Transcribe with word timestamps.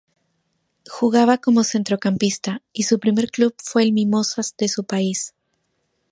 Jugaba 0.89 1.37
de 1.37 1.63
centrocampista 1.63 2.63
y 2.73 2.81
su 2.81 2.97
primer 2.99 3.29
club 3.29 3.53
fue 3.63 3.83
el 3.83 3.93
Mimosas 3.93 4.55
de 4.57 4.67
su 4.67 4.83
país. 4.83 5.35